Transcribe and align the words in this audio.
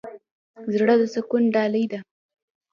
زړه 0.73 0.95
د 0.99 1.03
سکون 1.13 1.43
ډالۍ 1.55 1.85
ده. 1.91 1.99